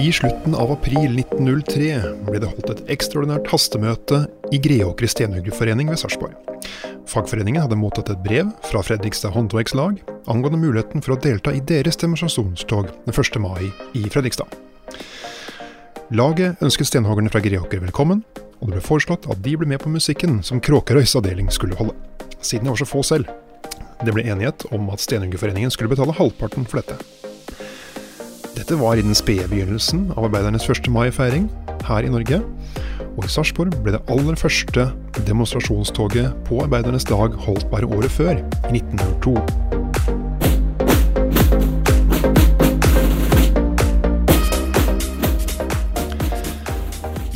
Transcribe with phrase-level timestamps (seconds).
[0.00, 1.86] I slutten av april 1903
[2.26, 4.18] ble det holdt et ekstraordinært hastemøte
[4.52, 6.34] i Greåker stenhuggerforening ved Sarpsborg.
[7.08, 11.96] Fagforeningen hadde mottatt et brev fra Fredrikstad håndverkslag angående muligheten for å delta i deres
[12.02, 13.40] demonstrasjonstog den 1.
[13.40, 14.52] mai i Fredrikstad.
[16.12, 18.20] Laget ønsket stenhoggerne fra Greåker velkommen,
[18.60, 21.96] og det ble foreslått at de ble med på musikken som Kråkerøys avdeling skulle holde,
[22.42, 23.32] siden det var så få selv.
[24.04, 27.15] Det ble enighet om at Stenhuggerforeningen skulle betale halvparten for dette.
[28.56, 30.86] Dette var i den spede begynnelsen av arbeidernes 1.
[30.88, 31.50] mai-feiring
[31.84, 32.38] her i Norge.
[33.18, 34.86] Og i Sarpsborg ble det aller første
[35.26, 39.36] demonstrasjonstoget på arbeidernes dag holdt bare året før, i 1902.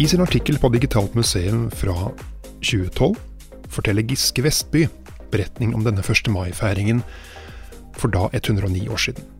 [0.01, 2.15] I sin artikkel på Digitalt museum fra
[2.65, 3.21] 2012
[3.69, 4.87] forteller Giske Vestby
[5.31, 6.33] beretning om denne 1.
[6.33, 7.05] mai-feiringen
[8.01, 9.40] for da 109 år siden.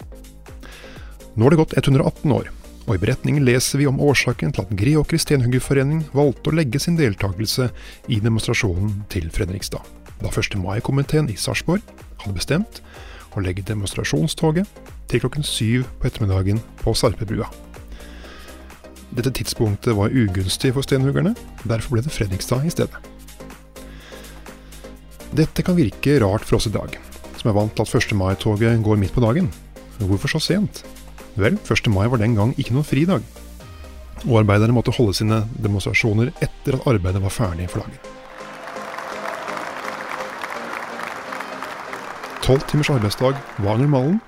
[1.35, 2.49] Nå har det gått 118 år,
[2.89, 6.99] og i beretningen leser vi om årsaken til at Greå Kristenhuggerforening valgte å legge sin
[6.99, 7.69] deltakelse
[8.11, 9.85] i demonstrasjonen til Fredrikstad,
[10.19, 10.59] da 1.
[10.59, 11.87] mai-komiteen i Sarpsborg
[12.25, 12.83] hadde bestemt
[13.39, 17.47] å legge demonstrasjonstoget til klokken syv på ettermiddagen på Sarpebrua.
[19.15, 22.99] Dette tidspunktet var ugunstig for stenhuggerne, derfor ble det Fredrikstad i stedet.
[25.31, 26.99] Dette kan virke rart for oss i dag,
[27.39, 28.17] som er vant til at 1.
[28.19, 29.47] mai-toget går midt på dagen.
[30.01, 30.83] Hvorfor så sent?
[31.39, 31.91] Vel, 1.
[31.93, 33.23] mai var den gang ikke noen fridag,
[34.27, 38.19] og arbeidere måtte holde sine demonstrasjoner etter at arbeidet var ferdig for dagen.
[42.43, 44.19] Tolv timers arbeidsdag var normalen,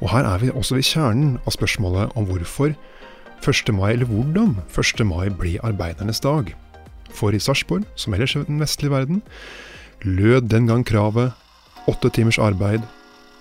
[0.00, 2.72] og her er vi også ved kjernen av spørsmålet om hvorfor
[3.42, 3.74] 1.
[3.74, 5.04] mai, eller hvordan 1.
[5.06, 6.54] mai ble arbeidernes dag.
[7.12, 9.22] For i Sarpsborg, som ellers i den vestlige verden,
[10.02, 11.36] lød den gang kravet
[11.90, 12.82] åtte timers arbeid,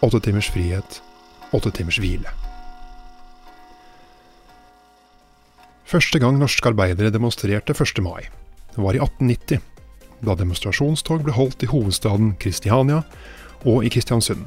[0.02, 1.02] åtte timers frihet,
[1.54, 2.41] åtte timers hvile.
[5.92, 7.98] Første gang norske arbeidere demonstrerte 1.
[8.00, 8.30] mai,
[8.80, 9.60] var i 1890,
[10.24, 13.02] da demonstrasjonstog ble holdt i hovedstaden Kristiania
[13.68, 14.46] og i Kristiansund.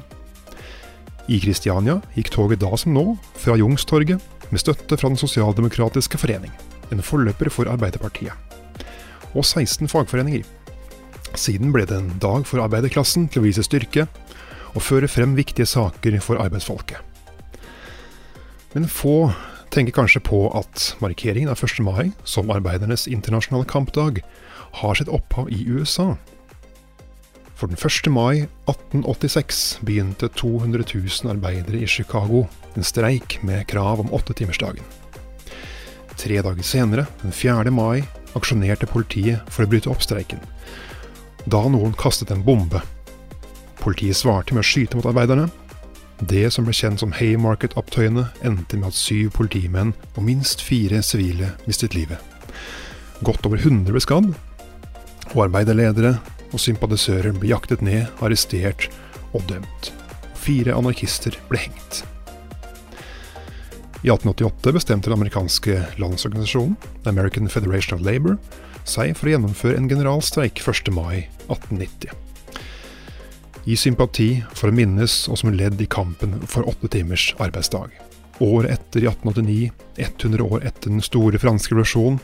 [1.29, 3.05] I Kristiania gikk toget da som nå
[3.37, 6.49] fra Jungstorget med støtte fra Den sosialdemokratiske forening,
[6.89, 8.33] en forløper for Arbeiderpartiet,
[9.37, 10.41] og 16 fagforeninger.
[11.37, 14.07] Siden ble det en dag for arbeiderklassen til å vise styrke
[14.73, 16.97] og føre frem viktige saker for arbeidsfolket.
[18.73, 19.29] Men få
[19.75, 21.81] tenker kanskje på at markeringen av 1.
[21.83, 24.21] mai som arbeidernes internasjonale kampdag
[24.79, 26.13] har sitt opphav i USA.
[27.55, 28.07] For den 1.
[28.11, 34.83] mai 1886 begynte 200 000 arbeidere i Chicago en streik med krav om åttetimersdagen.
[36.15, 37.71] Tre dager senere, den 4.
[37.71, 38.03] mai,
[38.35, 40.39] aksjonerte politiet for å bryte opp streiken,
[41.45, 42.79] da noen kastet en bombe.
[43.83, 45.49] Politiet svarte med å skyte mot arbeiderne,
[46.19, 51.51] det som ble kjent som Haymarket-opptøyene, endte med at syv politimenn og minst fire sivile
[51.67, 52.21] mistet livet.
[53.25, 54.31] Godt over 100 ble skadd,
[55.33, 56.15] og arbeiderledere
[56.53, 58.87] og sympatisører ble jaktet ned, arrestert
[59.35, 59.91] og dømt.
[60.39, 62.03] Fire anarkister ble hengt.
[64.05, 66.77] I 1888 bestemte den amerikanske landsorganisasjonen,
[67.09, 68.37] American Federation of Labour,
[68.85, 70.93] seg for å gjennomføre en generalstreik 1.
[70.93, 72.24] mai 1890
[73.65, 77.89] i sympati for å minnes og som ledd i kampen for åtte timers arbeidsdag.
[78.43, 82.19] Året etter, i 1889, 100 år etter den store franske revolusjonen,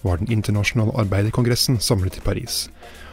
[0.00, 2.70] var Den internasjonale arbeiderkongressen samlet i Paris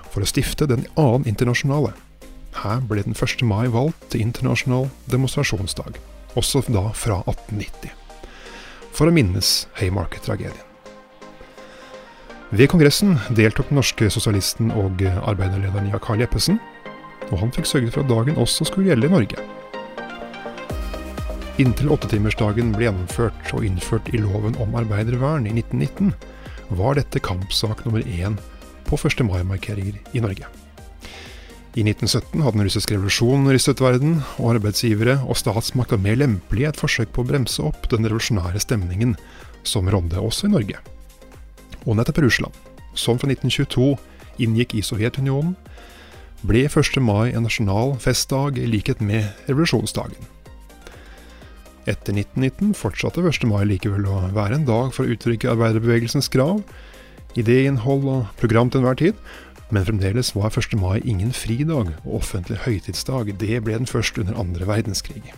[0.07, 1.91] for å stifte den annen internasjonale.
[2.63, 3.43] Her ble den 1.
[3.43, 5.99] mai valgt til internasjonal demonstrasjonsdag,
[6.39, 7.91] også da fra 1890,
[8.95, 10.63] for å minnes Haymarket-tragedien.
[12.55, 16.61] Ved kongressen deltok den norske sosialisten og arbeiderlederen Jack Carl Jeppesen,
[17.31, 19.47] og han fikk sørget for at dagen også skulle gjelde i Norge.
[21.57, 26.13] Inntil åttetimersdagen ble gjennomført og innført i loven om arbeidervern i 1919,
[26.77, 28.37] var dette kampsak nummer én
[28.87, 29.23] på 1.
[29.25, 30.49] mai-markeringer i Norge.
[31.77, 36.63] I 1917 hadde den russiske revolusjonen rystet verden, og arbeidsgivere og statsmakt var mer lempelig
[36.63, 39.13] i et forsøk på å bremse opp den revolusjonære stemningen
[39.67, 40.81] som rådde også i Norge.
[41.85, 42.55] Og nettopp Russland,
[42.97, 43.91] som fra 1922
[44.41, 45.53] inngikk i Sovjetunionen,
[46.45, 46.99] ble 1.
[47.01, 50.29] mai en nasjonal festdag i likhet med revolusjonsdagen.
[51.87, 53.47] Etter 1919 fortsatte 1.
[53.49, 56.61] mai likevel å være en dag for å uttrykke arbeiderbevegelsens krav,
[57.39, 59.21] idéinnhold og program til enhver tid,
[59.71, 60.77] men fremdeles var 1.
[60.79, 65.33] mai ingen fridag og offentlig høytidsdag, det ble den først under andre verdenskrig.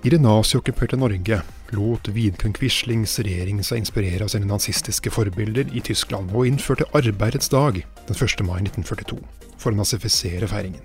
[0.00, 1.42] I det naziokkuperte Norge
[1.76, 7.50] lot Vidkun Quislings regjering seg inspirere av sine nazistiske forbilder i Tyskland, og innførte arbeidets
[7.52, 8.40] dag den 1.
[8.48, 9.18] mai 1942
[9.60, 10.80] for å nazifisere feiringen.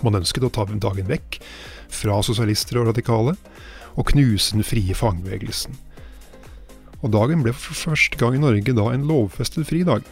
[0.00, 1.36] Man ønsket å ta dagen vekk
[1.92, 3.34] fra sosialister og radikale,
[4.00, 5.76] og knuse den frie fagbevegelsen.
[7.02, 10.08] Og dagen ble for første gang i Norge da en lovfestet fridag.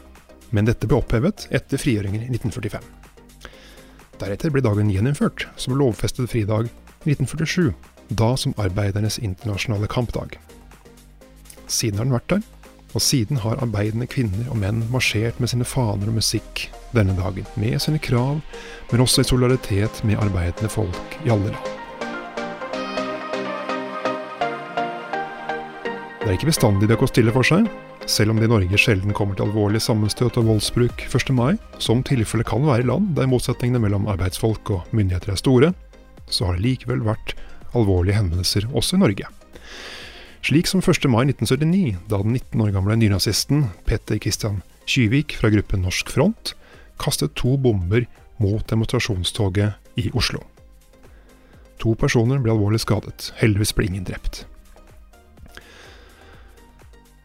[0.52, 2.84] Men dette ble opphevet etter frigjøringen i 1945.
[4.20, 7.72] Deretter ble dagen gjeninnført som lovfestet fridag i 1947,
[8.08, 10.38] da som arbeidernes internasjonale kampdag.
[11.66, 12.42] Siden har den vært der,
[12.94, 17.46] og siden har arbeidende kvinner og menn marsjert med sine faner og musikk denne dagen,
[17.58, 18.38] med sine krav,
[18.92, 21.72] men også i solidaritet med arbeidende folk i alle land.
[26.24, 27.66] Det er ikke bestandig det går stille for seg,
[28.08, 31.32] selv om det i Norge sjelden kommer til alvorlig sammenstøt og voldsbruk 1.
[31.36, 35.70] mai, som tilfellet kan være i land der motsetningene mellom arbeidsfolk og myndigheter er store,
[36.24, 37.34] så har det likevel vært
[37.74, 39.30] alvorlige henvendelser også i Norge.
[40.44, 41.06] Slik som 1.
[41.08, 46.52] mai 1979, da den 19 år gamle nynazisten Petter Christian Kyvik fra gruppen Norsk Front
[47.00, 48.04] kastet to bomber
[48.42, 50.42] mot demonstrasjonstoget i Oslo.
[51.80, 54.44] To personer ble alvorlig skadet, heldigvis ble ingen drept.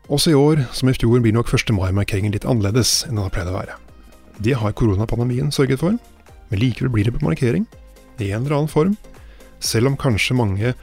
[0.10, 1.70] Også i år, som i fjor, blir nok 1.
[1.76, 3.76] mai-markeringen litt annerledes enn den har pleid å være.
[4.42, 6.00] Det har koronapandemien sørget for,
[6.50, 7.68] men likevel blir det på markering,
[8.18, 8.96] i en eller annen form,
[9.60, 10.74] selv om kanskje mange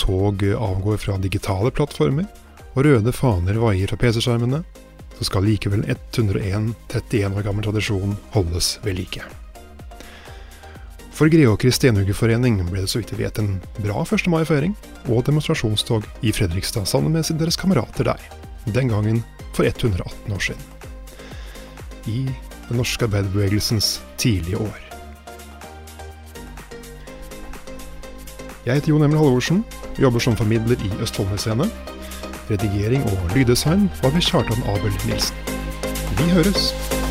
[0.00, 2.26] tog avgår fra digitale plattformer,
[2.72, 4.62] og røde faner vaier fra PC-skjermene,
[5.18, 9.22] så skal likevel 101 31 år gammel tradisjon holdes ved like.
[11.12, 14.30] For Greåker Stenhuggerforening ble det så vidt vi vet en bra 1.
[14.32, 14.72] mai-feiring
[15.12, 18.24] og demonstrasjonstog i Fredrikstad sammen med deres kamerater der
[18.72, 19.20] den gangen
[19.52, 20.64] for 118 år siden.
[22.08, 22.24] I
[22.70, 24.91] den norske arbeiderbevegelsens tidlige år.
[28.66, 29.64] Jeg heter Jon Emil Halvorsen,
[29.98, 31.64] jobber som formidler i Østfoldmuseene.
[32.50, 35.36] Redigering og lyddesign var ved Kjartan Abel Nilsen.
[36.18, 37.01] Vi høres!